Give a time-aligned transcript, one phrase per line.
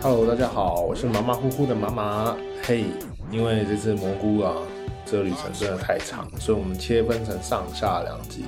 [0.00, 2.36] 哈喽，大家好，我是马马虎虎的马马。
[2.66, 2.86] 嘿，
[3.30, 4.54] 因为这次蘑菇啊，
[5.04, 8.46] 这个旅程真的太长，所以我们切分成上下两集。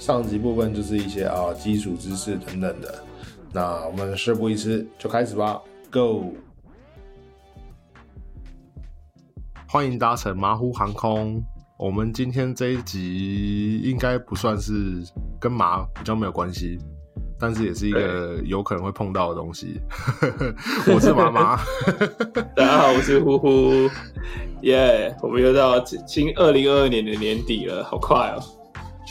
[0.00, 3.04] 上集部分就是一些啊基础知识等等的。
[3.52, 6.32] 那我们事不宜迟，就开始吧，Go！
[9.68, 11.44] 欢迎搭乘马虎航空。
[11.76, 14.72] 我们今天这一集应该不算是
[15.38, 16.78] 跟马比较没有关系，
[17.38, 19.80] 但是也是一个有可能会碰到的东西。
[20.88, 21.62] 我是妈妈，大
[22.72, 23.70] 家好，我是呼呼，
[24.62, 25.14] 耶！
[25.20, 28.42] 我们又到今二零二二年的年底了，好快哦。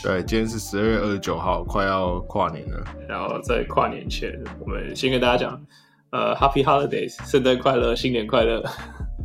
[0.02, 2.84] 对，今天是十二月二十九号，快要跨年了。
[3.08, 5.64] 然后在跨年前，我们先跟大家讲，
[6.10, 8.64] 呃，Happy Holidays，圣诞快乐，新年快乐。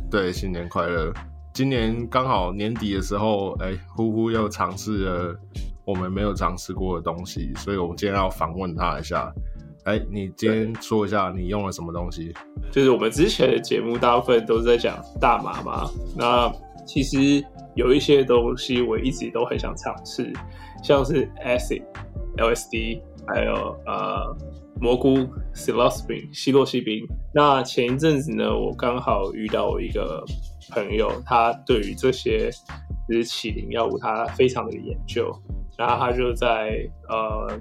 [0.08, 1.12] 对，新年快乐！
[1.52, 5.36] 今年刚好年底的时候，哎，呼呼又尝试了
[5.84, 9.32] 我们没有尝试过的东西，所以我们今天要访问他一下。
[9.84, 12.34] 哎，你今天说一下你用了什么东西？
[12.70, 16.52] 就是我们之前的节目大部分都是在讲大麻嘛，那
[16.86, 17.42] 其实
[17.74, 20.30] 有一些东西我一直都很想尝试，
[20.82, 21.82] 像是 acid、
[22.36, 23.54] LSD，还有
[23.86, 24.36] 呃
[24.80, 27.06] 蘑菇 psilocybin 西洛西宾。
[27.32, 30.22] 那前一阵子呢，我刚好遇到我一个
[30.70, 32.50] 朋友，他对于这些
[33.08, 35.32] 就是起灵药物，他非常的研究，
[35.78, 37.58] 然后他就在呃。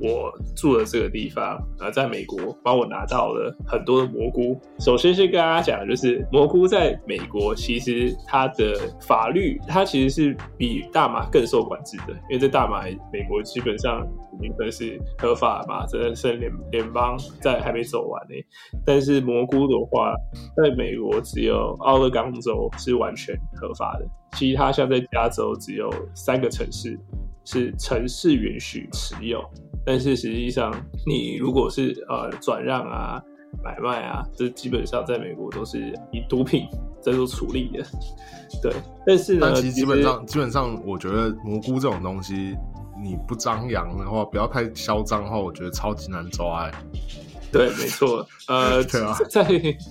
[0.00, 4.60] 我住的这个地方，呃，在美国帮我拿到了很多的蘑菇。
[4.78, 14.06] 首先，先跟大家讲，就是蘑菇在美国其实它的法律，它其实是比大麻更受管制的，因为这大麻美国基本上
[14.38, 18.34] 已经算是合法嘛，这是联联邦在还没走完呢。
[18.86, 20.14] 但是蘑菇的话，
[20.56, 26.96] 在美国只有奥勒冈州是完全合法的，其他像在加州只有三个城市
[27.44, 29.42] 是城市允许持有。
[29.88, 30.70] 但是实际上，
[31.06, 33.18] 你如果是呃转让啊、
[33.64, 35.78] 买卖啊，这基本上在美国都是
[36.12, 36.66] 以毒品
[37.00, 37.82] 在做处理的。
[38.62, 38.70] 对，
[39.06, 42.54] 但是呢，但其实基本上，基本上，我觉得蘑菇这种东西，
[43.02, 46.70] 你不张扬的话，不要太嚣张的话，我觉得超级难抓。
[47.50, 48.26] 对，没错。
[48.46, 49.42] 呃， 对啊，在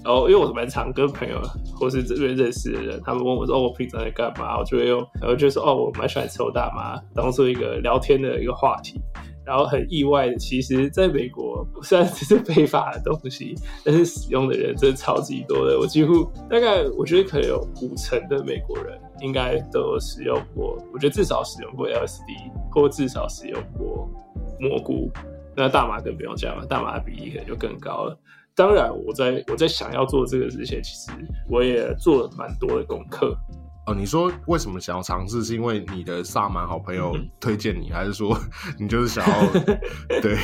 [0.06, 1.42] 哦，因为我蛮常跟朋友
[1.76, 9.02] 或是这边认识的人，他们问我说：“哦，我平常在干嘛？”我就会用，然后就说：“哦，我蛮喜欢抽大麻，当做一个聊天的一个话题。”
[9.48, 15.80] 然后很意外的，其实在美国虽然这是非法的东西，但是使用的人真的超级多的。
[15.80, 24.10] 我几乎大概我觉得可能有五成的美国人应该都有使用过，我觉得至少使用过 LSD，或至少使用过
[24.60, 25.10] 蘑菇。
[25.56, 28.20] 那大麻更不用讲了，大麻的比例可能就更高了。
[28.54, 31.12] 当然，我在我在想要做这个之前，其实
[31.50, 33.34] 我也做了蛮多的功课。
[33.88, 35.44] 哦，你说为什么想要尝试？
[35.46, 38.38] 是因为你的萨满好朋友推荐你，还是说
[38.78, 39.48] 你就是想要？
[40.22, 40.38] 对，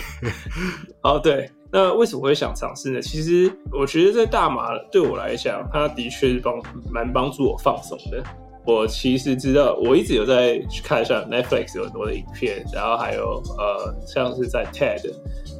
[1.04, 3.02] 哦，对，那为什么会想尝试呢？
[3.02, 6.54] 其实我觉得在大麻对我来讲，它的确是帮
[6.90, 8.24] 蛮帮助我放松的。
[8.66, 15.12] 我其实知道，我一直有在去看像 Netflix 有很多的影片，然后还有呃，像是在 TED，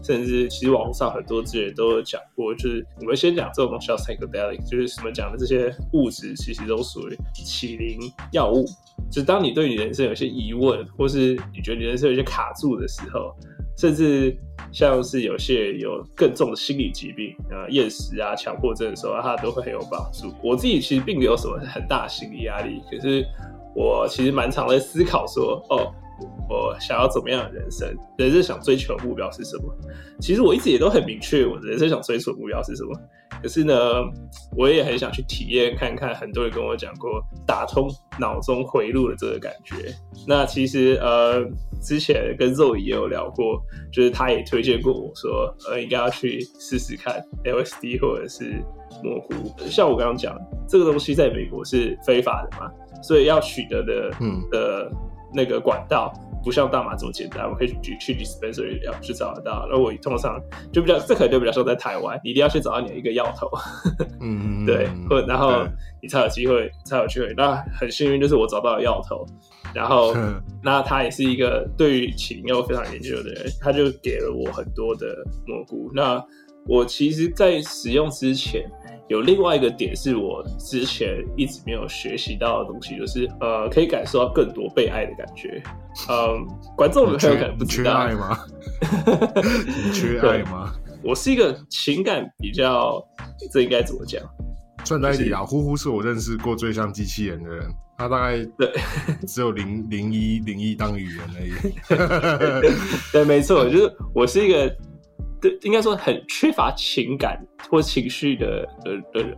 [0.04, 8.00] 甚至其实网络上很多资源都有讲过，就是我们先讲这种东西叫 psychedelic，就是什么讲的这些物质其实都属于起灵
[8.34, 8.66] 药物。
[9.10, 13.34] 就当你对你人生有些疑问，或是你觉得你人生有些卡住的时候，
[13.78, 14.36] 甚至
[14.72, 20.34] 像是有些有更重的心理疾病啊、厌食啊、强迫症的时候，它都会很有帮助。
[20.44, 23.26] 我自己其实并没有什么很大心理压力，可是
[23.76, 25.94] 我其实蛮常在思考说，哦。
[26.50, 27.96] 我想要怎么样的人生？
[28.18, 29.74] 人生想追求的目标是什么？
[30.20, 32.92] 其实我一直也都很明确，我人生想追求的目标是什么。
[33.42, 33.76] 可是呢，
[34.56, 36.14] 我也很想去体验看看。
[36.16, 37.90] 很多人跟我讲过打通
[38.20, 39.94] 脑中回路的这个感觉。
[40.28, 41.44] 那其实呃，
[41.82, 43.62] 之前跟肉也有聊过，
[43.92, 48.64] 就是他也推荐过我说，呃，应该要去试试看 LSD 或者是
[49.04, 49.34] 模糊。
[49.68, 50.38] 像我刚刚讲，
[50.68, 52.72] 这个东西在美国是非法的嘛，
[53.02, 54.92] 所以要取得的，嗯的。
[55.34, 56.14] 那个管道
[56.44, 59.66] 不像大麻这么简单，我可以去去 dispensary 去找得到。
[59.70, 60.40] 然后我通常
[60.72, 63.50] 就比较，这可能就比较说在台湾，你一定要去找到你的一个药头，
[64.22, 65.66] 嗯，对，或然后
[66.02, 67.34] 你才有机会，才有机会。
[67.38, 69.26] 那很幸运，就是我找到了药头，
[69.74, 70.14] 然后
[70.62, 75.08] 那他也是一个对于起灵药非常研究的人，他就给了我很多的
[75.48, 75.90] 蘑菇。
[75.94, 76.22] 那
[76.66, 78.70] 我其实，在使用之前。
[79.14, 85.62] 有另外一个点是我之前一直没有学习到的东西，就是呃，可以感受到更多被爱的感觉。
[86.10, 88.40] 嗯，观众们很有可能不知道，缺爱吗？
[89.86, 90.74] 你缺爱吗？
[91.04, 93.00] 我是一个情感比较，
[93.52, 94.20] 这应该怎么讲？
[94.84, 98.74] 算在一提啊，呼呼是我认识过最像机器人的人，他大概对
[99.28, 101.54] 只有零零一零一当语言而已。
[103.14, 104.76] 对，没错，就是我是一个，
[105.44, 107.38] 对，应该说很缺乏情感
[107.70, 109.38] 或情绪的的的人。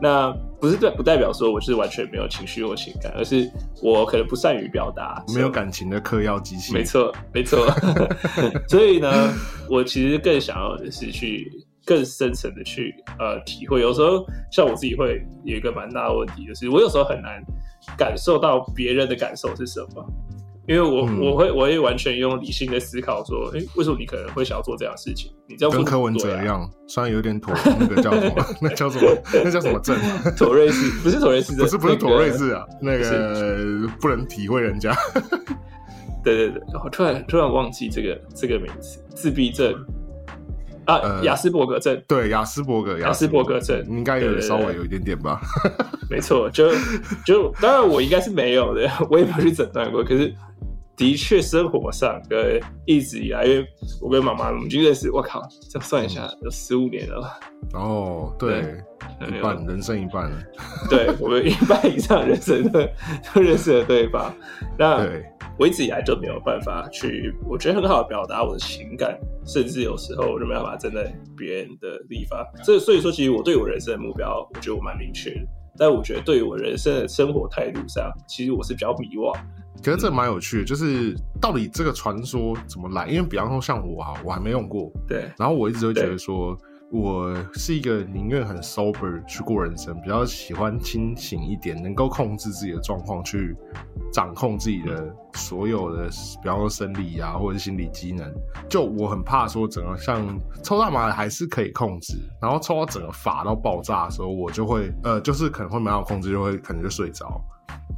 [0.00, 3.48] 那不是代不代表说我是完全没有情绪或情感，而是
[3.80, 6.74] 我可能不善于表达，没有感情的嗑药机器。
[6.74, 7.68] 没错，没错。
[8.68, 9.32] 所以呢，
[9.70, 11.50] 我其实更想要的是去
[11.84, 13.80] 更深层的去呃体会。
[13.80, 17.40] 有时候像我自己会有一个蛮大的问题，就是我有时候很难
[17.96, 20.04] 感受到别人的感受是什么。
[20.68, 25.32] 因为我、嗯我会我会完全用理性的思考说，哎，为什么你可能会想要做这样的事情？
[25.48, 28.44] 你这样做跟柯文哲一样，虽然有点妥，那个叫什么？
[28.60, 29.08] 那叫什么？
[29.44, 29.96] 那叫什么症？
[30.36, 34.94] 妥瑞氏不是妥瑞氏症，不是不是妥瑞氏啊，那个不能体会人家。
[36.22, 39.72] 对对对，我突然突然忘记这个这个名词，自闭症
[40.88, 43.60] 啊，呃雅斯伯格症，对，雅斯伯格，雅斯伯格。
[43.60, 43.84] 症。
[43.88, 45.38] 应该有稍微有一点点吧。
[46.08, 46.70] 没错，就
[47.26, 50.32] 就当然我应该是没有的，我也没有去诊断过，可是
[50.98, 53.64] 的确生活上跟一直以来，因为
[54.02, 55.40] 我跟妈妈我们已经认识，我靠，
[55.70, 57.40] 这样算一下有十五年了吧，
[57.74, 58.82] 哦，对，
[59.20, 60.36] 对一半人生一半了。
[60.90, 62.80] 对我们一半以上人生都
[63.32, 64.34] 都认识了对方，
[64.76, 65.24] 那对，
[65.56, 69.16] 我一直以来就没有办法去，我觉得很好的表达我的情感，
[69.46, 72.44] 甚至有时候我就没有办法站在别人的地方。
[72.64, 75.40] 这所以说，其实我对我人生的目标，我觉得我蛮明确的。
[75.80, 79.40] 但我觉得对于我人生的生活态度上，其实我是比较迷惘的。
[79.82, 83.06] 可是这蛮有趣的，就是到底这个传说怎么来？
[83.06, 86.56] 因为比方说像我哈，我还没用过，对，然后我一直都觉得说，
[86.90, 93.56] 我是一个宁愿很 sober 去过人生，比较喜欢清醒一点，能够控制自己的状况，去
[94.12, 96.08] 掌控自己的所有的，
[96.42, 98.30] 比方说生理啊，或者是心理机能。
[98.68, 107.40] 就我很怕说，整个像抽大麻还是可以控制，然后抽到整个法到爆炸的时候，我就会呃，就是可能会没有控制，就会可能就睡着。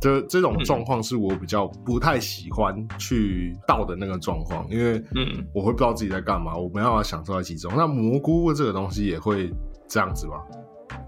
[0.00, 7.72] 就这种状况是我比较不太喜欢去到的那个状况，因为嗯，我会不知道自己在干嘛，我没办法享受在其中。
[7.76, 9.50] 那蘑菇这个东西也会
[9.88, 10.34] 这样子吗？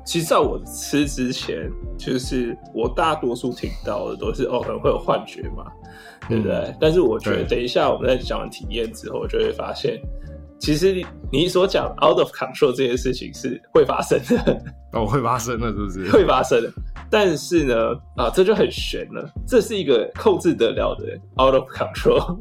[0.05, 5.65] 其实在我吃之前，就是我大多数听到的都是哦，可能会有幻觉嘛，
[6.29, 6.75] 对不对？
[6.81, 10.01] 但是我觉得等一下我们在讲完体验之后，就会发现，
[10.63, 14.63] 其实你你所讲 out of control 这件事情是会发生的。
[14.95, 16.09] 哦，会发生的，是不是？
[16.13, 16.71] 会发生的。
[17.11, 17.75] 但是呢，
[18.17, 19.29] 啊，这就很悬了。
[19.45, 21.05] 这是一个控制得了的
[21.43, 22.39] out of control。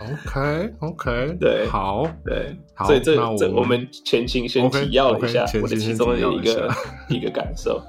[0.00, 6.76] OK OK， 对好，对，好所以这这我们前情先提要了一下我的其中的一一个下
[7.08, 7.80] 一个感受。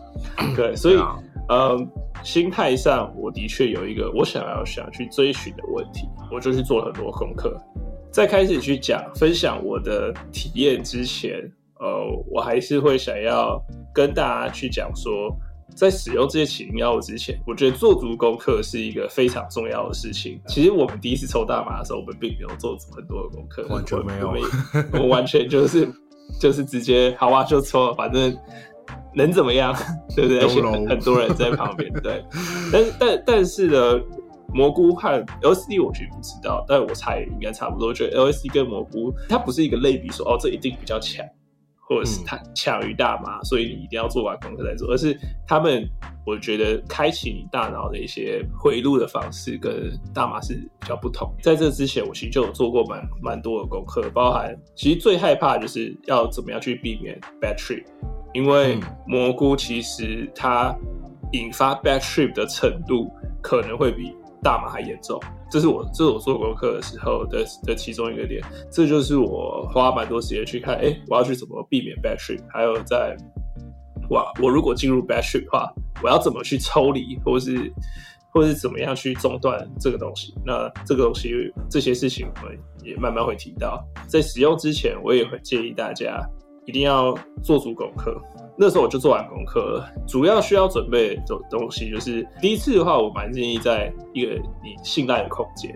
[0.55, 0.99] 对，所以
[1.49, 1.75] 呃，
[2.23, 7.59] 心态上我的确有一个我想要想去追寻的问题，我就去做了很多功课。
[8.11, 11.49] 在开始去讲分享我的体验之前，
[11.79, 11.87] 呃，
[12.29, 13.57] 我还是会想要
[13.93, 15.33] 跟大家去讲说，
[15.75, 20.39] 在使用这些起灵药物之前，我觉得做足功课是一个非常重要的事情。
[20.47, 24.33] 其实我们第一次抽大麻的时候，我们并没有做足很多的功课，完全没有
[25.01, 25.87] 我完全就是
[26.37, 28.37] 就是直接好啊就抽，反正
[29.15, 29.73] 能怎么样，
[30.13, 30.41] 对不对？
[30.41, 32.23] 而且很很多人在旁边，对。
[32.73, 34.01] 但但但是呢，
[34.53, 35.09] 蘑菇和
[35.41, 37.89] LSD 我其实不知道，但我猜应该差不多。
[37.89, 41.25] 我觉得 LSD 跟蘑菇它不是一个类比说哦这一定比较强，
[41.87, 45.17] 或者是它强于大麻，所以你一定要做完功课再做，而是
[45.47, 45.87] 他们
[46.25, 51.33] 我觉得开启你大脑的一些回路的方式跟大麻是比较不同。
[51.41, 57.83] 在这之前，我其实就有做过蛮蛮多的功课，包含其实最害怕就是要怎么样去避免 bad trip，
[58.33, 60.75] 因为嗯蘑菇其实它
[61.33, 63.09] 引发 bad trip 的程度
[63.41, 65.19] 可能会比大麻还严重。
[65.49, 73.15] 这是我这是我做功课的时候的的其中一个点，这就是我花蛮多时间去看，哎，我要去怎么避免 bad trip，还有在
[74.09, 75.71] 哇，我如果进入 bad trip 的话，
[76.01, 77.71] 我要怎么去抽离，或是
[78.31, 80.33] 或是怎么样去中断这个东西？
[80.45, 81.31] 那这个东西
[81.69, 86.25] 这些事情我们也慢慢会提到，在使用之前，我也会建议大家
[86.65, 87.13] 一定要
[87.43, 88.19] 做足功课。
[88.57, 95.73] 那时候我就做完功课了，主要需要准备的东西就是第一次的话，我蛮建议在一个你信赖的空间，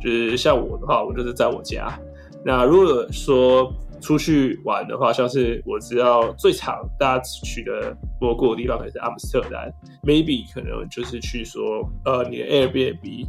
[0.00, 1.98] 就是像我的话，我就是在我家。
[2.44, 13.26] 那如果说出去玩的话，像是我知道最常大家取得播过的地方可是阿姆斯特丹，maybe 可能就是去说呃你的 Airbnb，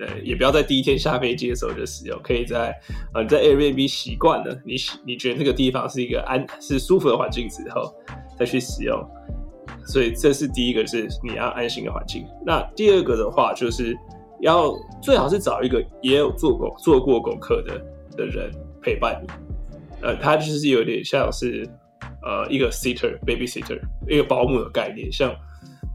[0.00, 2.74] 呃也不要在第一天下飞机的时候就使用，可以在
[3.14, 4.74] 呃在 Airbnb 习惯了，你
[5.06, 7.94] 你觉得那个地方是一个安是舒服的环境之后，
[8.38, 9.00] 再去使用。
[9.86, 12.24] 所以这是第一个，是你要安心的环境。
[12.44, 13.96] 那第二个的话，就是
[14.40, 17.78] 要最好是找一个也有做过做过功课的
[18.16, 19.28] 的人陪伴你。
[20.02, 21.68] 呃，他就是有点像是
[22.22, 25.10] 呃一个 sitter baby sitter 一个保姆的概念。
[25.10, 25.34] 像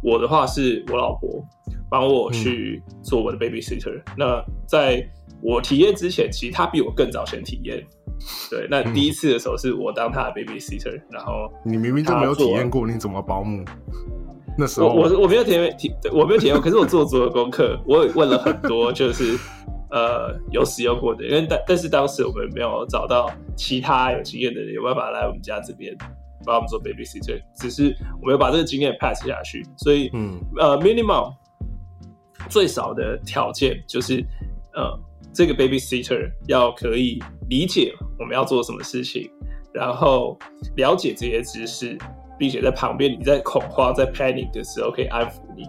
[0.03, 1.43] 我的话，是我老婆
[1.89, 4.01] 帮我去做我的 baby sitter。
[4.17, 5.07] 那在
[5.41, 7.85] 我体验之前，其实他比我更早先体验。
[8.49, 13.63] 对，那第一次的时候是我当他的 baby sitter，然后你明明就没有体验过，你怎么保姆？
[14.57, 19.37] 那时候我我我没有体验体，我没有体验过，可是我做足了功课， 我也问了很多，就是
[19.91, 25.93] 呃有使用过的，因为但但是当时我们没有找到其他有经验的人有办法来我们家这边
[26.45, 31.33] 帮我们做 baby sitter，只是我们要把这个经验 pass 下去，所以嗯呃 minimum
[32.49, 34.23] 最少的条件就是
[34.73, 34.97] 呃
[35.33, 39.29] 这个 baby sitter 要可以理解我们要做什么事情，
[39.73, 40.37] 然后
[40.75, 41.97] 了解这些知识，
[42.39, 45.63] 并且在旁边你在恐慌在 panic 的时候可以安抚你。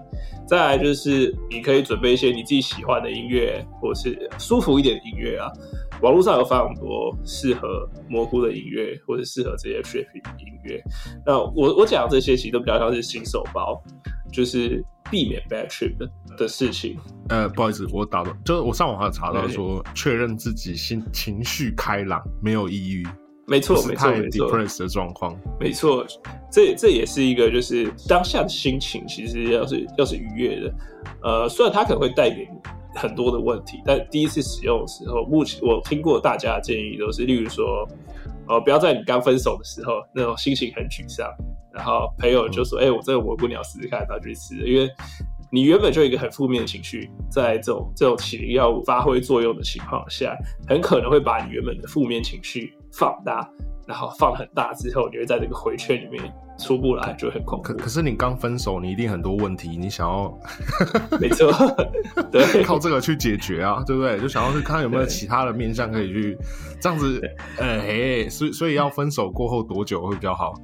[0.47, 5.51] 再来就是你可以准备一些你自己喜欢的音乐，或是舒服一点的音乐啊。
[6.03, 10.07] 网络上有非常多适合蘑菇的音乐，或者适合这些 trip
[10.39, 10.81] 音乐。
[11.25, 13.83] 那我我讲这些其实都比较像是新手包，
[14.33, 16.99] 就是避免 bad trip 的的事情。
[17.29, 23.07] 呃，不好意思，我打断，就是我上网还有查到说，确认自己心情绪开朗，没有抑郁，
[23.47, 24.51] 没错没错，太没错。
[24.51, 25.37] depressed 的状况。
[25.59, 26.07] 没错，
[26.51, 30.75] 这这也是一个就是当下的心情，其实要是要是愉悦的，
[31.23, 32.59] 呃，虽然它可能会带给你
[32.95, 37.87] 很多的问题，但第一次使用的时候，目前我听过大家的建议都是，例如说，
[38.49, 41.29] 呃，不要在你刚分手的时候那种心情很沮丧，
[41.77, 44.91] 然后朋友就说，哎、我这个蘑菇鸟试试看，然后就去吃了，因为
[45.53, 53.49] 你原本就有一个很负面的情绪，在这种这种起灵药物发挥作用的情况下，很可能会把你原本的负面情绪放大，
[53.87, 56.21] 然后放很大之后，你会在这个回圈里面
[56.59, 57.63] 出不来，就会很恐怖。
[57.63, 60.37] 可可是你刚分手，你一定很多问题，你想要
[61.21, 61.53] 没错，
[62.33, 64.19] 对， 靠这个去解决啊，对不对？
[64.19, 66.37] 就想要去看有没有其他的面向可以去
[66.81, 67.21] 这样子，
[67.59, 70.55] 呃，嘿，所以所以要分手过后多久会比较好？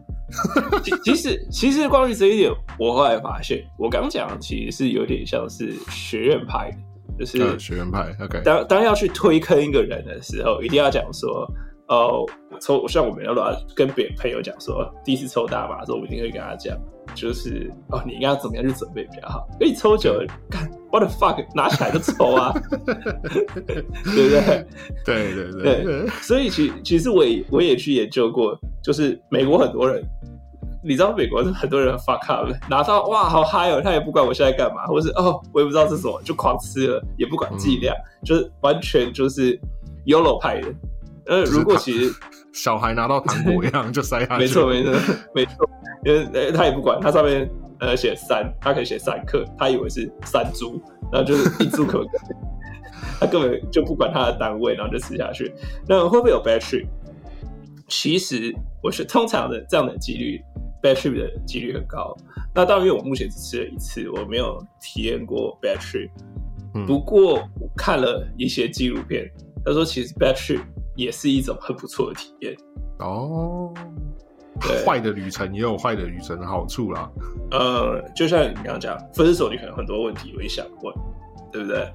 [0.83, 6.71] 其其实其实关于这一点，我后来发现，我刚讲的其实是有点像是学院派
[7.19, 11.47] 的，就是呃，学院派，OK，当当要去推坑一个人的时候，一定要讲说，
[11.89, 12.25] 哦，
[12.61, 13.35] 抽像我们要
[13.77, 16.77] 跟别朋友讲说，第一次抽大麻的时候，我一定会跟他讲，
[17.15, 19.47] 就是哦，你应该要怎么样去准备比较好。
[19.61, 22.53] 因为你抽久了，干 what the fuck，拿起来就抽啊，
[22.85, 24.67] 对不对？
[25.05, 25.63] 对对对。
[25.63, 25.85] 对。
[25.85, 30.05] 对，所以其其实我也我也去研究过，就是美国很多人，
[30.85, 37.95] 你知道美国是很多人很 fuck up，拿到哇好嗨哦，他也不管我现在干嘛，或是哦我也不知道是什么，就狂吃了，也不管剂量，
[38.25, 39.59] 就是完全就是
[40.07, 40.69] YOLO 派的。
[41.27, 42.13] 呃，如果其实
[42.53, 44.93] 小孩拿到糖果一样就塞下去，没错没错
[45.35, 45.71] 没错，
[46.05, 47.49] 因为呃他也不管，他上面
[47.83, 52.11] 呃写三，他可以写三克，他以为是三株，然后就是一株可可，
[53.19, 55.53] 他根本就不管他的单位，然后就吃下去。
[55.89, 56.87] 那会不会有 bad trip？
[57.89, 60.41] 其实我是通常的这样的几率
[60.81, 62.17] ，bad trip 的几率很高。
[62.55, 66.09] 那当然，因为我目前只吃了一次，我没有体验过 bad trip。
[66.75, 69.29] 嗯不过我看了一些纪录片，
[69.65, 70.63] 他说其实 bad trip
[70.95, 72.57] 也是一种很不错的体验。
[73.01, 73.75] 哦。
[74.61, 77.11] 对坏的旅程也有坏的旅程的好处啦。
[77.51, 80.95] 呃，就像你刚刚讲，分手你可能很多问题会想问，
[81.51, 81.87] 对不对？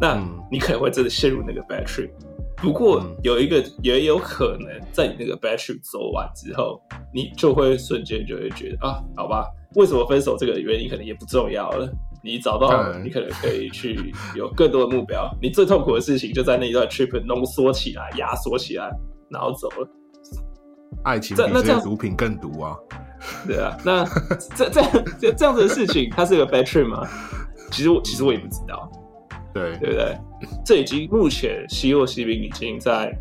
[0.00, 2.10] 那嗯你可能会真的陷入那个 bad trip。
[2.56, 6.80] 不过嗯有一个也有可能，在你那个 bad trip 走完之后，
[7.12, 11.90] 你就会瞬间就会觉得啊，好吧，为什么分手这个原因可能也不重要了。
[12.22, 15.30] 你找到你可能可以去有更多的目标。
[15.42, 18.90] 你最痛苦的事情就在那一段 trip 浓缩起来、压缩起来，
[19.28, 19.86] 然后走了。
[21.04, 22.76] 爱情比这这那这样些毒品更毒啊！
[23.46, 24.04] 对啊，那
[24.54, 27.06] 这这样这这样子的事情，它是个 bad trip 吗？
[27.70, 28.90] 其实我其实我也不知道，
[29.52, 30.16] 对，对不对？
[30.64, 33.16] 这已经目前西洛西宾已经在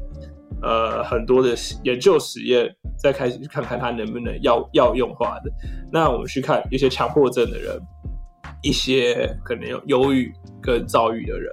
[0.61, 5.51] 呃很多的研究实验，在开始去看看它能不能药药用化的。
[5.91, 7.79] 那我们去看一些强迫症的人，
[8.61, 11.51] 一些可能有忧郁跟躁郁的人，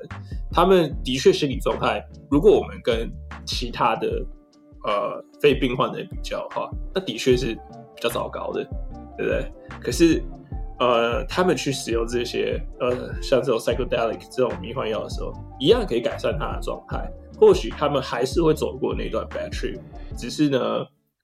[0.50, 3.08] 他们的确心理状态，如果我们跟
[3.46, 4.20] 其他的
[4.84, 8.64] 呃非病患的比较的话，那的确是比较糟糕的，
[9.16, 9.52] 对不对？
[9.80, 10.22] 可是
[10.78, 17.10] 呃，他们去使用这些呃像这种 psychedelic 这种迷幻药的时候，一样可以改善他的状态。
[17.38, 19.78] 或许他们还是会走过那段 bad trip，
[20.16, 20.58] 只是呢，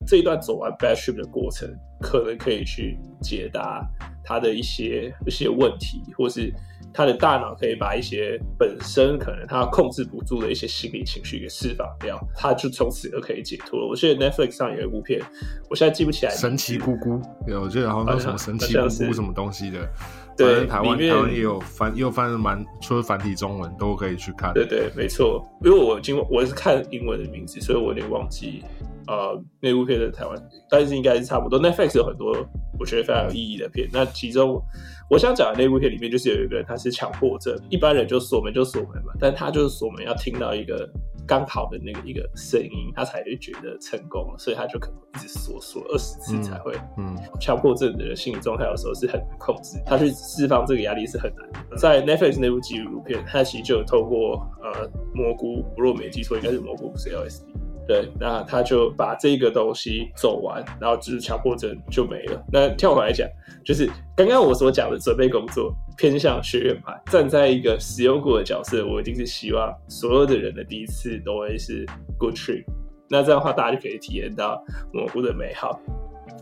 [0.07, 1.69] 这一段走完 bad trip 的过程，
[2.01, 3.87] 可能可以去解答
[4.25, 6.51] 他的一些一些问题，或是
[6.93, 13.87] 他的大脑可以把一些本身可能他控制不住的一些心理情绪给释放掉，他就从此就可以解脱了。
[13.87, 15.21] 我记得 Netflix 上有一部片，
[15.69, 19.89] 我现在记不起来，神奇姑姑，对，我记得好像叫什么神奇姑姑什么东西的。
[20.37, 24.53] 对台湾里面台湾也有翻，也有翻的蛮，除了繁体中文都可以去看。
[24.53, 28.63] 对对，没错，因为我今我是看英文的名字，所以我有点忘记
[29.07, 30.37] 呃那部片的台湾，
[30.71, 31.61] 但是应该是差不多。
[31.61, 32.35] Netflix 有很多
[32.79, 34.61] 我觉得非常有意义的片，那其中
[35.09, 40.89] 我想讲的那部片里面就是有一个人他是强迫症，一般人就锁门就锁门嘛，但他就是锁门要听到一个
[41.27, 46.73] 刚好的那个一个声音，他才会觉得成功了，所以他就可能一直锁锁二十次才会。
[46.99, 51.77] 嗯，强迫症的人心理状态有时候是很难控制，他去释放这个压力是很难的。
[51.77, 57.45] 在 Netflix 那部纪录片，他其实就有透过呃蘑菇，如果没记错，应该是蘑菇，不是 LSD。
[57.87, 62.45] 对，那他就把这个东西走完，然后就是强迫症就没了。
[62.53, 63.29] 那跳回来讲，
[63.65, 71.87] 就是刚刚我所讲的准备工作偏向学院派，站在一个使用过的角色，我一定是希望所有的人的第一次都会是
[72.19, 72.65] good trip。
[73.09, 74.61] 那这样的话，大家就可以体验到
[74.93, 75.81] 模糊的美好。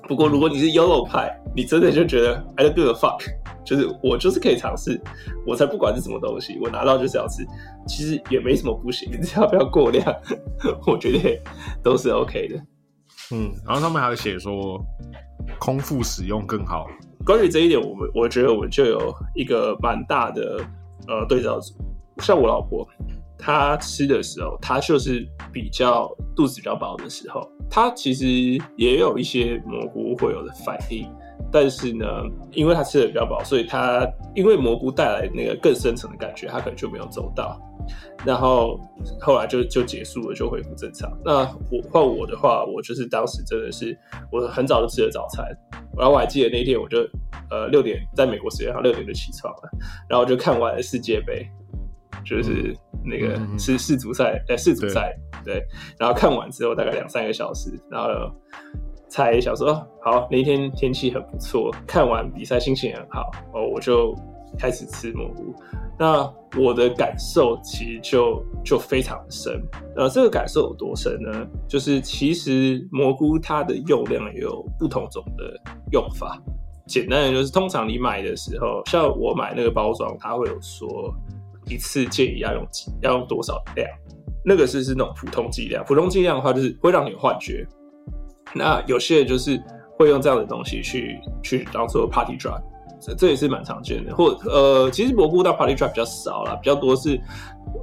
[0.09, 3.23] 不过，如果你是 YOLO 派，你真的就觉得 I don't give a fuck，
[3.65, 5.01] 就是我就是可以尝试，
[5.47, 7.45] 我才不管是什么东西，我拿到就是要吃，
[7.87, 10.05] 其实也没什么不行， 只要不要过量，
[10.87, 11.41] 我觉得
[11.83, 12.57] 都是 OK 的。
[13.33, 14.79] 嗯，然后他们还有写说，
[15.59, 16.87] 空腹使用更好。
[17.25, 20.61] 关于这一点，我们我觉得我们就有一个蛮大的
[21.09, 21.75] 呃对照组，
[22.19, 22.87] 像我老婆，
[23.39, 27.41] 她吃的时候，她就是比较肚子比较饱的时候，
[27.71, 28.27] 她其实
[28.77, 31.11] 也有一些蘑菇会有的反应，
[31.55, 32.05] 但是呢，
[32.51, 37.57] 因为他吃的比较饱，所以他因为蘑菇带来那个更深层的感觉，他可能就没有走到。
[38.27, 38.81] 然后
[39.21, 41.17] 后来就就结束了，就恢复正常。
[41.25, 43.97] 那我换我的话，我就是当时真的是
[44.33, 45.47] 我很早就吃了早餐，
[45.97, 46.99] 然后我还记得那天我就
[47.51, 49.71] 呃六点在美国时间上六点就起床了，
[50.09, 51.47] 然后就看完了世界杯，
[52.25, 55.63] 就是那个嗯嗯嗯世世足赛，呃世足赛对，
[55.99, 58.09] 然后看完之后大概两三个小时，然后
[59.15, 64.13] 才想说好那一天天气很不错，看完比赛心情很好，哦我就
[64.59, 65.55] 开始吃蘑菇。
[65.97, 66.29] 那
[66.61, 69.63] 我的感受其实就就非常深，
[69.95, 71.47] 呃，这个感受有多深呢？
[71.69, 75.45] 就是其实蘑菇它的用量也有不同种的
[75.93, 76.37] 用法。
[76.89, 81.15] 简单的就是，通常你买的时候，像我买那个包装，它会有说
[81.71, 83.89] 一次建议要用几要用多少量，
[84.45, 85.85] 那个是是那种普通剂量。
[85.85, 87.65] 普通剂量的话，就是会让你幻觉。
[88.53, 89.63] 那有些人就是
[89.99, 92.61] 会用这样的东西去去当做 party drug。
[93.01, 97.21] 这这也是蛮常见的，或呃，其实蘑菇到 party trap 比较少啦，比较多是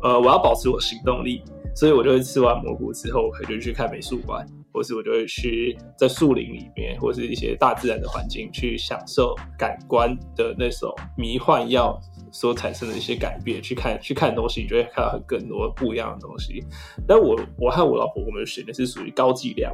[0.01, 1.43] 呃，我要保持我行动力，
[1.75, 4.43] 所以我就会吃完蘑菇之后，我就去看美术馆，
[4.73, 11.99] 或是我就会去在树林里面，或是一些大自然的环境去享受感官的那种迷幻药
[12.31, 16.63] 所产生的一些改变，去看去看东西，你就会看到很更多不一样的东西。
[17.07, 19.71] 但我我和我老婆我们选的是属于高剂量。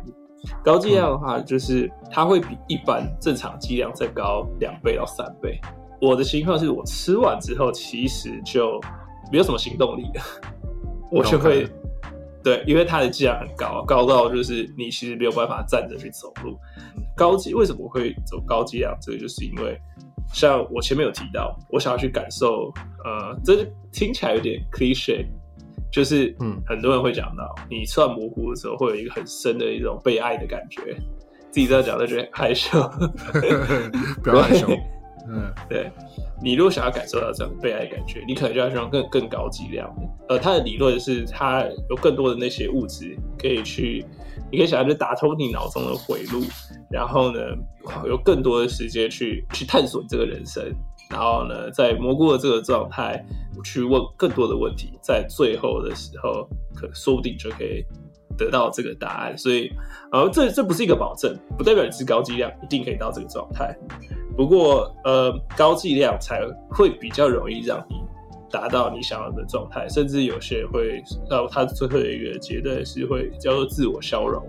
[0.63, 5.59] 高剂量的话，就是它会比一般正常剂量再高两倍到三倍。
[5.99, 8.79] 我的情况是我吃完之后，其实就
[9.31, 10.21] 没有什么行动力了，
[11.11, 11.67] 我就会
[12.43, 16.57] 对，因为它的剂量很高，高到就是你其实没有办法站着去走路。
[17.15, 18.95] 高剂为什么会走高剂量？
[19.01, 19.75] 这个就是因为
[20.31, 22.71] 像我前面有提到，我想要去感受，
[23.03, 25.25] 呃，这听起来有点 cliche，
[25.97, 30.95] 就是嗯很多人会讲到，你吃完蘑菇的时候会有一个很深的一种被爱的感觉，
[31.49, 32.79] 自己这样讲都觉得害羞。
[34.21, 34.67] 不要害羞。
[35.27, 35.91] 嗯，对
[36.41, 40.01] 你如果想要感受到这样被爱的感觉，你可能就要用更更高剂量的。
[40.29, 44.05] 呃，它的理论是它有更多的那些物质可以去，
[44.51, 46.43] 你可以想象就打通你脑中的回路，
[46.91, 47.39] 然后呢
[48.05, 50.63] 有更多的时间去去探索这个人生，
[51.09, 53.25] 然后呢在蘑菇的这个状态
[53.63, 57.83] 去问更多的问题，在最后的时候，可说不定就可以
[58.37, 59.37] 得到这个答案。
[59.37, 59.71] 所以，
[60.11, 63.75] 呃，这这不是一个保证，不代表你是高剂量一定可以到这个状态。
[64.35, 67.95] 不过，呃，高剂量才会比较容易让你
[68.51, 74.47] 达到你想要的状态，甚至有些人会到他最后一个阶段是会叫做自我消融，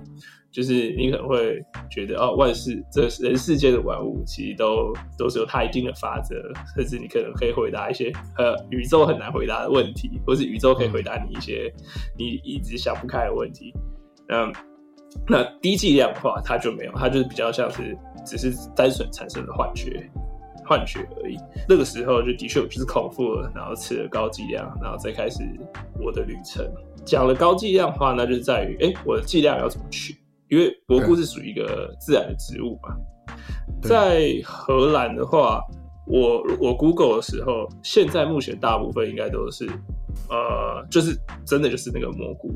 [0.59, 6.35] 就是你可能会觉得哦，万事这人世间的万物其实都都是有它一定的法则，
[6.75, 11.73] 甚至你可能可以回答一些呃宇宙很难回答的问题，或是宇宙可以回答你一些
[12.19, 13.73] 你一直想不开的问题。
[14.31, 14.53] 嗯，
[15.29, 20.11] 那低剂量的话，它就没有，它就是比较像是只是单纯产生的幻觉，
[20.67, 21.37] 幻觉而已。
[21.69, 25.39] 那个时候就的确我就是空腹了，然后吃了高剂量，然后再开始
[26.01, 26.69] 我的旅程。
[27.05, 30.17] 讲了高剂量的话，那就是在于，哎，我的剂量要怎么取？
[30.49, 32.95] 因为蘑菇是属于一个自然的植物嘛。
[33.83, 35.61] 在荷兰的话，
[36.07, 39.69] 我我 Google 的时候，现在目前大部分应该都是
[40.29, 42.51] 呃，就是真的就是那个蘑菇，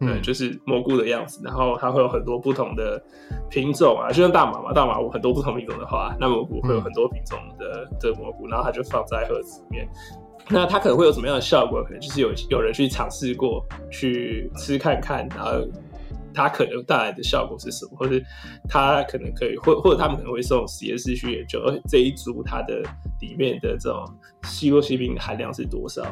[0.00, 3.02] 对，嗯就是蘑菇的样子，然后它会有很多不同的
[3.48, 9.88] 品种啊，就像大麻嘛，大麻有很多不同品种的话，那蘑菇会有很多品种的的蘑菇，然后它就放在盒子里面。
[10.52, 11.82] 那它可能会有什么样的效果？
[11.84, 15.52] 可能就是有有人去尝试过，去吃看看，然后
[16.34, 18.22] 它可能带来的效果是什么，或是
[18.68, 22.82] 它可能可以，或或者他们可能会送实验室去研究，而这一株它的
[23.20, 24.04] 里面的这种
[24.44, 26.02] 西洛西宾含量是多少。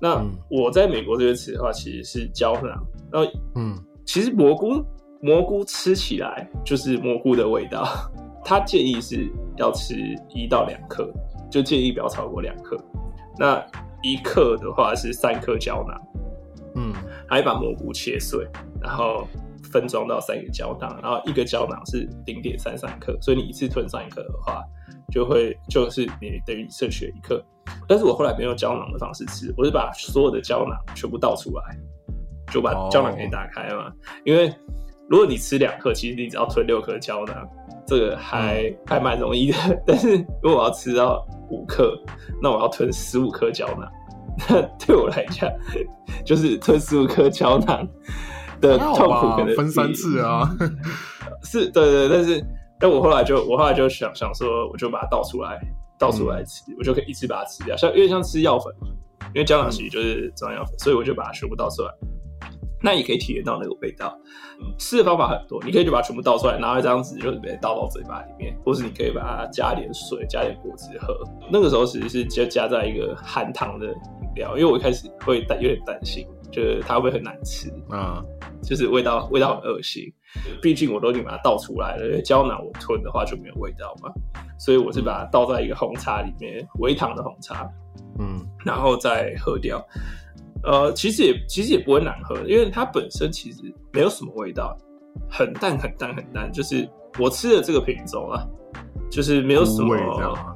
[0.00, 0.30] 那嗯。
[0.50, 3.76] 我在美国这边吃的话，其实是胶囊，然后嗯。
[4.06, 4.84] 其实蘑菇
[5.20, 7.86] 蘑菇吃起来就是蘑菇的味道，
[8.44, 9.94] 他建议是要吃
[10.34, 11.08] 一到两克，
[11.50, 12.76] 就建议不要超过两克。
[13.38, 13.64] 那
[14.02, 16.00] 一克的话是三颗胶囊，
[16.74, 16.92] 嗯。
[17.28, 18.44] 还把蘑菇切碎，
[18.82, 19.28] 然后
[19.70, 24.62] 分装到三个胶囊，然后一个胶囊是零点三三克，所以你一次吞三克的话，
[25.12, 27.42] 就会就是你等于你摄取了一克。
[27.86, 31.76] 但是我后来没有胶囊的方式吃，我是把所有的胶囊全部倒出来，
[32.52, 33.92] 就把哦胶囊给你打开嘛。
[34.24, 34.52] 因为
[35.08, 37.48] 如果你吃两克，其实你只要吞六颗胶囊，
[37.86, 39.56] 这个还、还蛮容易的。
[39.86, 41.96] 但是如果我要吃到五克，
[42.42, 43.88] 那我要吞十五颗胶囊。
[44.48, 45.50] 那 对我来讲，
[46.24, 47.86] 就是吞十五颗胶囊
[48.60, 50.48] 的痛苦可能分三次啊，
[51.42, 52.44] 是对对，但是
[52.78, 55.60] 但我后来就我后来就想想说，我就把它倒出来，
[55.98, 58.88] 倒出来吃，我就可以一次把它吃掉，像有点像吃药粉嘛，
[59.34, 61.90] 因为胶囊其实就是中药粉，所以我就把它全部倒出来。
[62.82, 64.16] 那也可以体验到那个味道。
[64.78, 71.14] 吃的方法很多，你可以就把它全部倒出来，拿一张纸就直接倒到嘴巴里面，或是你可以把它加点水，加点果汁喝。
[71.52, 73.94] 那个时候其实是就加在一个含糖的饮
[74.36, 77.70] 料，因为我一开始会担有点担心，就是它会不会很难吃。
[77.90, 78.24] 啊，
[78.62, 80.04] 就是味道味道很恶心。
[80.62, 84.12] 毕竟我都已经把它倒出来了，因为胶囊我吞的话就没有味道嘛，
[84.58, 87.68] 所以我是把它倒在一个红茶里面，微糖的红茶，
[88.20, 89.84] 嗯然后再喝掉。
[90.62, 94.76] 呃，其实也其实也不会难喝，因为它本身其实没有什么味道，
[95.28, 96.52] 很淡很淡很淡。
[96.52, 98.46] 就是我吃的这个品种啊，
[99.10, 100.54] 就是没有什么味这样吗？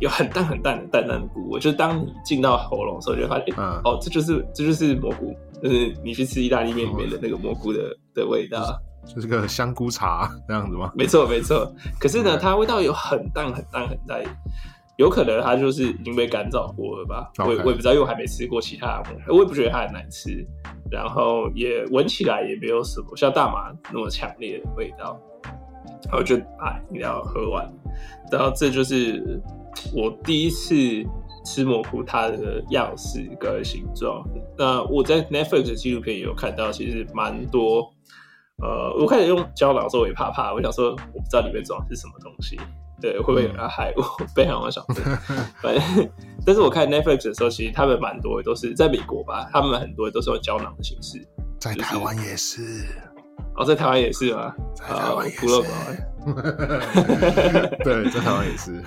[0.00, 8.78] 有很淡很淡的淡淡的菇味，就是当你进到喉咙的时候，你就会发现，嗯哦，这就是这就是蘑菇，就是你去吃意大利面里面的那个蘑菇的的味道。
[9.06, 10.90] 就是个香菇茶那样子吗？
[10.96, 11.72] 没错，没错。
[12.00, 14.20] 可是呢，它味道有很淡、很淡、很淡，
[14.96, 17.30] 有可能它就是已经被干燥过了吧？
[17.38, 20.44] 我也我也不知道，因为我还没吃过其他我也不觉得它很难吃，
[20.90, 25.16] 然后也闻起来也没有什么像大麻那么强烈的味道。
[26.08, 27.68] 然后就把饮料喝完，
[28.30, 29.40] 然后这就是
[29.94, 30.74] 我第一次
[31.44, 34.22] 吃蘑菇它的样式跟形状。
[34.58, 37.92] 那我在 Netflix 的纪录片也有看到，其实蛮多。
[38.62, 42.58] 呃，我开始用胶囊的时候我也怕怕，我想说我不知道里面装的是什么东西，
[43.02, 44.02] 对，会不会有人要害我？
[44.34, 45.04] 非常的想说，
[45.60, 46.10] 反正，
[46.46, 51.22] 但是我看 Netflix 的时候，其实他们蛮多都是在美国吧，他们很多都是用胶囊的形式。
[51.60, 52.86] 在台湾也是，
[53.56, 54.54] 哦，在台湾也是啊？
[54.74, 55.46] 在台湾也是。
[57.84, 58.82] 对，在台湾也是，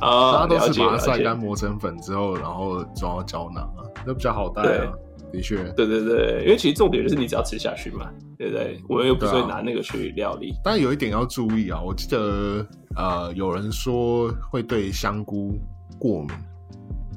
[0.00, 4.92] 啊， 大家都是把它晒干磨成粉之后，然后装到胶囊啊，那比较好带啊。
[5.32, 8.78] 的确，对对对，因为其实重点就是你只要吃下去嘛，对不对？
[8.88, 10.54] 我们又不是会拿那个去料理。
[10.62, 15.58] 但有一点要注意啊，我记得呃，有人说会对香菇
[15.98, 16.30] 过敏，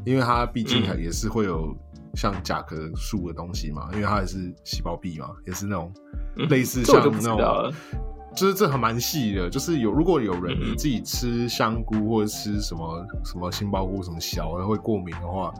[0.03, 1.75] 因为它毕竟嗯也是会有
[2.17, 5.93] 像甲壳素的东西嘛，因为它也是细胞壁嘛，也是那种
[6.35, 7.73] 嗯类似 像那种。
[8.35, 15.51] 就是这还蛮细的，就是有如果有人自己吃香菇或者吃什么什么杏鲍菇什么小的会过敏的话，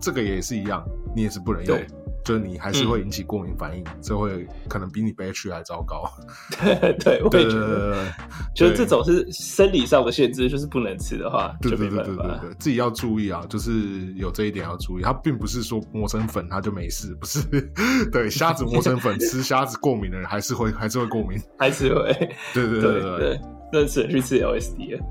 [0.00, 0.84] 这个也是一样，
[1.16, 1.86] 你也是不能用对，
[2.24, 6.10] 就是你还是会引起过敏反应，这会可能比你 battery 还糟糕。
[7.00, 8.12] 对，我对对也觉得，对对，
[8.54, 12.22] 就是这种是生理上的限制，就是不能吃的话，就对对对没办法。
[12.22, 17.40] 对对对，自己要注意啊，就是有这一点要注意，它并不是说磨成粉它就没事，不是，
[18.12, 22.12] 对，虾子磨成粉吃虾子过敏的人还是会还是会过敏，还是会，
[22.54, 23.40] 对对对对对对，
[23.72, 25.04] 那只能去吃 LSD 了。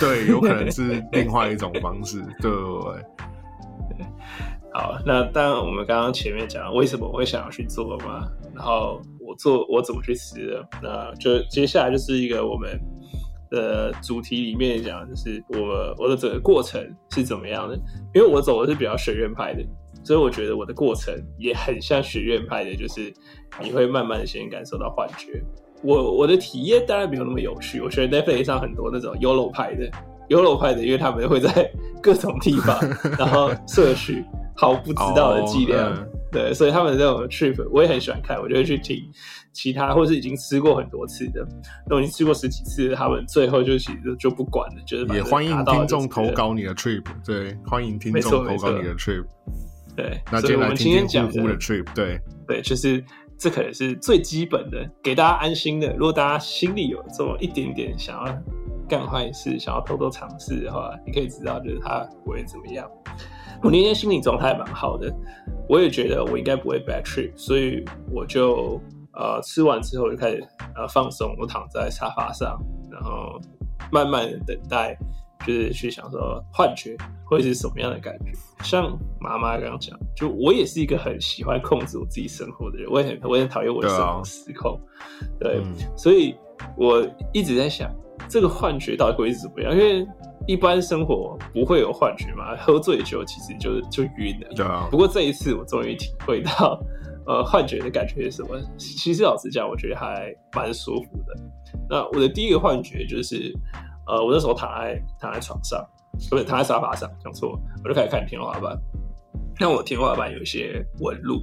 [0.00, 4.06] 对，有可能是另外一种方式，对对对。
[4.72, 12.78] 好，那当然，我们刚刚前面讲为什么我会想要去做嘛，然后我做我怎么去吃的，那就接下来就是一个我们
[13.50, 16.80] 的主题里面讲，就是我我的整个过程
[17.10, 17.74] 是怎么样的。
[18.14, 19.64] 因为我走的是比较学院派的，
[20.04, 23.12] 所以我觉得我的过程也很像学院派的，就是
[23.60, 25.42] 你会慢慢的先感受到幻觉。
[25.82, 29.90] 我我的体验当然没有那么有趣，我觉得 Netflix 上很多那种 YOLO 派的
[30.28, 31.68] YOLO 派的，因为他们会在
[32.00, 32.78] 各种地方，
[33.18, 34.22] 然后摄取
[34.60, 39.02] 毫不知道的剂量，哦嗯对，所以他们这种 trip 我也很喜欢看，我就会去听
[39.52, 41.44] 其他或是已经吃过很多次的，
[41.88, 46.30] 都已经吃过十几次，他们最后就其实就不管了，就是也欢迎听众投。
[46.32, 49.24] 稿你的 trip，对，欢迎听没众投稿你的 trip。
[49.96, 53.02] 对，那所以我们接下来听听今天讲的 trip，对，对，就是
[53.38, 55.90] 这可能是最基本的，给大家安心的。
[55.94, 58.42] 如果大家心里有这么一点点想要
[58.86, 62.88] 干坏事，想要偷偷尝试的话，你可以知道，就是他不会怎么样。
[63.62, 65.12] 我那天心理状态蛮好的，
[65.68, 68.80] 我也觉得我应该不会 bad trip，所以我就
[69.12, 70.42] 呃吃完之后就开始
[70.74, 72.58] 呃放松，我躺在沙发上，
[72.90, 73.38] 然后
[73.92, 74.96] 慢慢的等待，
[75.46, 76.96] 就是去想说幻觉
[77.26, 78.32] 会是什么样的感觉。
[78.62, 84.80] 像妈妈刚刚讲，就我也是一个很喜欢控制我自己生活的人，我也很我也很讨厌我的生活失控，
[85.38, 86.34] 对，嗯所以
[86.76, 87.90] 我一直在想，
[88.26, 89.72] 这个幻觉到底会是怎么样？
[89.72, 90.06] 因为
[90.46, 94.48] 一般生活不会有幻觉嘛，喝醉酒其实就就晕了。
[94.56, 96.80] 对啊不，过这一次我终于体会到，
[97.26, 98.60] 呃，幻觉的感觉是什么。
[98.76, 101.34] 其实老实讲，我觉得还蛮舒服的。
[101.88, 103.52] 那我的第一个幻觉就是，
[104.06, 105.84] 呃，我那时候躺在躺在床上，
[106.28, 108.76] 不是躺在沙发上，讲错，我就开始看天花板。
[109.60, 111.42] 那我天花板有一些纹路，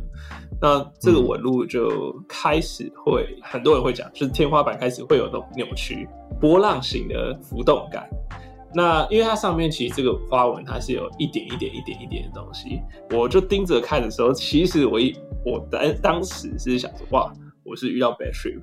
[0.60, 6.10] 那这个纹路就开始会，很多人会讲，就是天花板开始会有那种扭曲、
[6.42, 8.10] 波浪形的浮动感。
[8.74, 18.62] 那因为它上面其实这个花纹它是有一点一点一点一点的东西，我就盯着看的时候，其实我一我当当时是想说，哇，我是遇到 bad trip，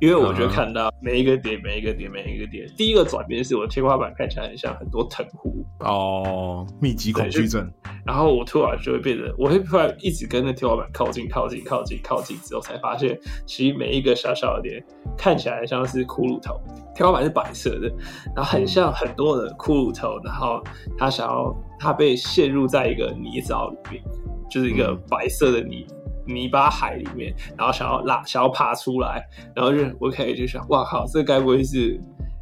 [0.00, 0.54] 因为我就嗯哼。
[0.54, 7.70] 看到每一个点每一个点每一个点，第一个转变是我的天花板看起来很像很多藤壶，哦，密集恐惧症，
[8.04, 14.84] 然后我突然就会变得，我会突然一直跟那天花板靠近、靠近、靠近、靠近，之后才发现，其实每一个小小的点
[15.16, 16.60] 看起来像是骷髅头，
[16.94, 17.88] 天花板是白色的，
[18.34, 20.62] 然后很像很多的骷髅头，然后
[20.96, 24.02] 他想要他被陷入在一个泥沼里面，
[24.50, 25.00] 就是一个嗯。
[25.08, 25.86] 白色的泥。
[26.28, 31.98] 泥巴海里面，然后想要拉，想要爬出来，然后就我可以就想，哇靠，这该不会是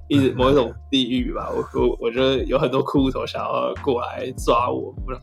[0.08, 1.48] 一直某一种地狱吧？
[1.50, 5.22] 我我我觉得有很多骷髅头想要过来抓我，我想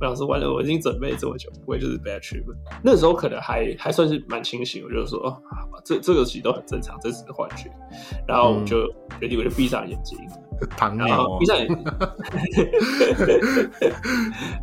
[0.00, 2.44] 我想说完了，我已经准备这么久，不会就是 bad trip。
[2.82, 5.36] 那时候可能还还算是蛮清醒，我就说，哦
[5.84, 7.70] 这这个其实都很正常，这只是幻觉。
[8.26, 8.86] 然后我就
[9.20, 10.18] 决定我就闭上眼睛，
[10.76, 11.76] 糖然尿哦后闭上眼睛，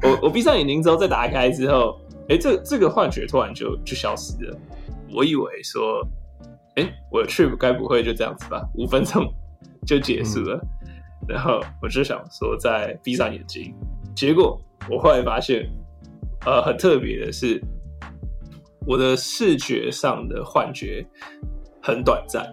[0.03, 4.57] 我我闭上眼睛之后再打开之后，哎，这这个幻觉突然就就消失了。
[5.13, 6.05] 我以为说，
[6.75, 8.67] 哎，我的 trip 该不会就这样子吧？
[8.75, 9.25] 五分钟
[9.85, 10.59] 就结束了。
[11.27, 13.73] 然后我就想说，再闭上眼睛。
[14.15, 14.59] 结果
[14.89, 15.69] 我后来发现，
[16.45, 17.61] 呃，很特别的是，
[18.85, 21.05] 我的视觉上的幻觉
[21.81, 22.45] 很短暂，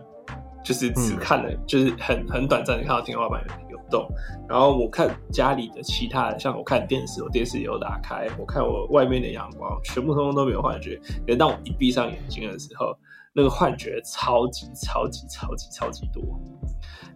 [0.65, 3.45] 就是只嗯看了，就是很很短暂的看到天花板
[3.91, 4.07] 动。
[4.49, 10.97] 然后我看家里的其他的，像我看电视，我电视也有打开，我看我外面的阳光，全部通通都没有幻觉。
[11.27, 12.97] 可是当我一闭上眼睛的时候，
[13.33, 16.23] 那个幻觉超级超级超级超级多。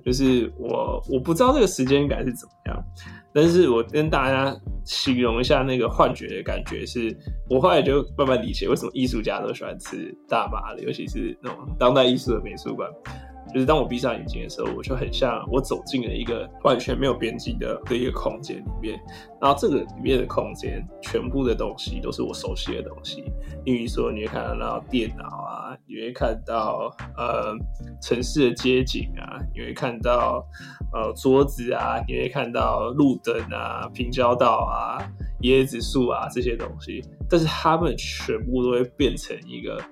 [0.04, 2.84] 就是我我不知道这个时间感是怎么样，
[3.34, 7.14] 但是我跟大家形容一下那个幻觉的感觉是，
[7.50, 12.88] 我后来就慢慢理解为什么艺术家都喜欢吃大麻了，尤其是那种当代艺术的美术馆。
[13.52, 19.00] 就是当我闭上眼睛的时候，我就很像我走进了一个完全没有边际的的一个空间里面，
[19.40, 23.24] 然后这个里面的空间全部的东西都是我熟悉的东西，
[23.64, 27.56] 例如说你会看到电脑啊，你会看到呃
[28.02, 30.46] 城市的街景啊，你会看到
[30.92, 34.98] 呃桌子啊，你会看到路灯啊、平交道啊、
[35.42, 39.82] 椰子树啊这些东西，但是它们全部都会变成一个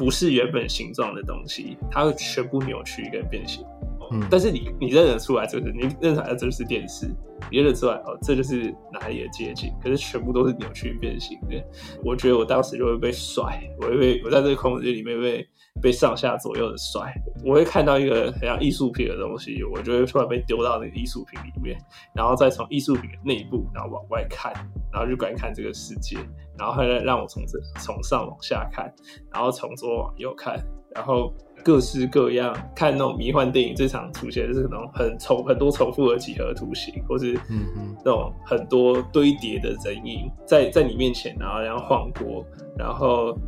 [0.00, 3.62] 不是原本形状的东西，它会全部扭曲跟变形。
[4.12, 7.06] 嗯但是你你认得出来，这是你认出来这就是电视，
[7.50, 11.64] 你认得出来哦，这就是哪里的街景，可是全部都是扭曲变形的。
[12.04, 15.48] 我觉得我当时就会被甩，我会被我在这个空间里面被
[15.80, 17.12] 被上下左右的甩，
[17.44, 21.78] 我会看到一个很像艺术品的东西，我就会突然被丢到那个艺术品里面，
[22.14, 24.52] 然后再从艺术品的内部，然后往外看，
[24.92, 26.16] 然后就观看这个世界，
[26.58, 28.92] 然后还让我从这从上往下看，
[29.32, 30.58] 然后从左往右看，
[30.94, 42.44] 然后各式各样看那种迷幻电影最常出现的是那种很重很多重复的几何图形，或是嗯嗯那种很多堆叠的人影在在你面前，然后然后晃过，
[42.78, 43.38] 然后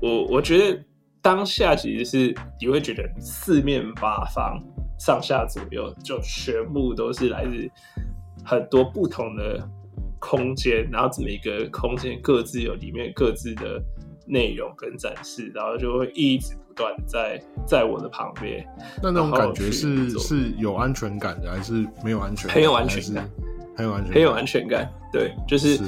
[0.00, 0.78] 我我觉得
[1.20, 4.62] 当下其实是你会觉得四面八方、
[4.98, 7.70] 上下左右就全部都是来自
[8.44, 9.68] 很多不同的
[10.18, 13.82] 空间，然后这每个空间各自有里面各自的
[14.26, 18.64] 内容跟展示，然后就会一直不断在在我的旁边，
[19.02, 22.54] 那那种感觉是是有安全感的，还是没有安全感？
[22.54, 23.28] 很有安全感，
[23.76, 24.88] 很有安全感，很有安全感。
[25.12, 25.84] 对，就是是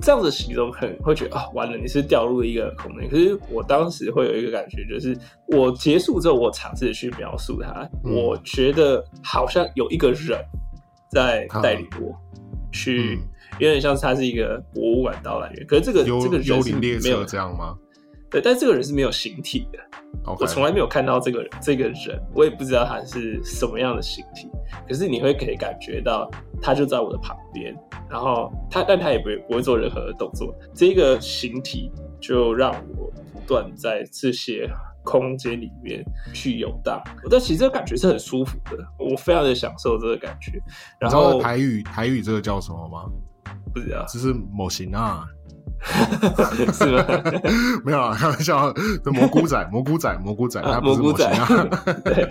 [0.00, 3.08] 这样子形容可能会觉得啊，完了，你是掉入一个空间。
[3.10, 5.14] 可是我当时会有一个感觉，就是
[5.48, 10.42] 我结束之后，我尝试去描述它，嗯我觉得好像有一个人
[11.10, 12.18] 在带领我
[12.72, 15.66] 去，嗯有点像是他是一个博物馆导览员。
[15.66, 17.76] 可是这个这个幽灵列没有车这样吗
[18.30, 19.78] 对，但这个人是没有形体的。
[20.24, 24.48] 我从来没有看到这个这个人，我也不知道他是什么样的形体。
[24.86, 26.30] 可是你会可以感觉到，
[26.62, 27.74] 他就在我的旁边，
[28.08, 30.54] 然后他，但他也不会不会做任何的动作。
[30.74, 31.90] 这个形体
[32.20, 34.70] 就让我不断在这些
[35.02, 37.02] 空间里面去游荡。
[37.28, 40.52] 但其实这个感觉是很舒服的，我非常的享受这个感觉。
[41.00, 43.10] 然后台语台语这个叫什么吗？
[43.72, 45.24] 不知道这是某型啊，
[46.72, 47.04] 是吗？
[47.84, 51.46] 没有啊，开玩笑，这蘑菇仔，蘑菇仔，蘑菇仔，啊蘑菇仔啊。
[52.04, 52.28] 对，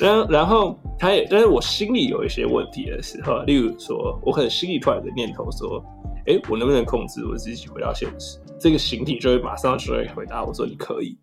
[0.00, 5.84] 然后然后他也，但是我心里有一些问题的时候，例如说，我可能心里突然有个念头说，
[6.26, 8.38] 哎，我能不能控制我自己回到现实？
[8.60, 11.18] 这个形体就会马上就会回答我说你可以，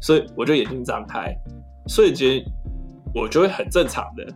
[0.00, 1.34] 所以我就眼睛张开，
[1.86, 2.42] 瞬间
[3.14, 4.26] 我就会很正常的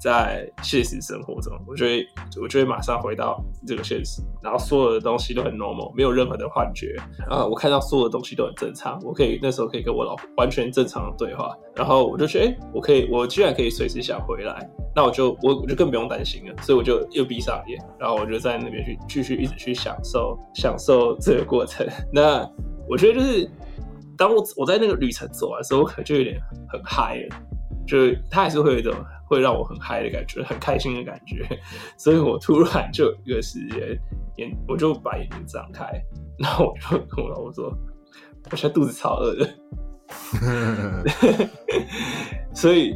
[0.00, 2.06] 在现实生活中，我就会
[2.40, 6.96] 我就会马上回到这个现实，然后所有的东西都很 normal，没有任何的幻觉
[7.28, 21.86] 啊，我看到所有的东西都很正常，我可以那时候可以跟我老婆完全正常的对话，然后我就觉得，哎、我可以，我居然可以随时想回来，那我就我我就更不用担心了，所以我就又闭上眼，然后我就在那边去继续一直去享受享受这个过程。
[22.12, 22.48] 那
[22.88, 23.50] 我觉得就是
[24.16, 27.36] 当我我在那个旅程走完的时候，我可能就有点很嗨了。
[27.88, 28.94] 就是它还是会有一种
[29.26, 31.44] 会让我很嗨的感觉，很开心的感觉，
[31.98, 33.98] 所以我突然就有一个时间
[34.36, 35.84] 眼，我就把眼睛张开，
[36.38, 37.72] 然后我就跟我老婆说，
[38.50, 39.48] 我现在肚子超饿的，
[42.54, 42.94] 所以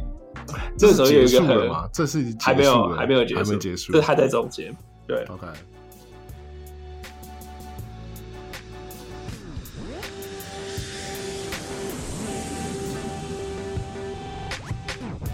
[0.77, 1.89] 这时候有一个很？
[1.91, 4.75] 这是还没有还没有结束，还没结束，这还在中间，
[5.07, 5.47] 对，OK。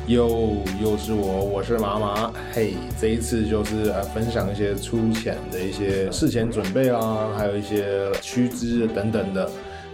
[0.10, 2.34] 又又是我，我是麻麻。
[2.52, 9.48] 嘿，这一次就是呃分享一些粗浅的一些事前准备啊，还有一些须知等等的。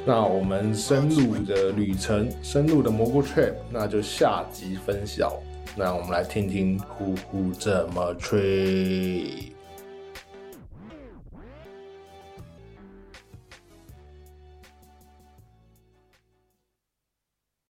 [0.05, 5.29] 那我们深入的旅程，深入的蘑菇 trip，那就下集分享。
[5.75, 9.53] 那我们来听听呼呼怎么吹。